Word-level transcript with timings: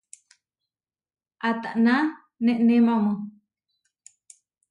¿Atána 1.49 1.95
neʼnémamu? 2.43 3.13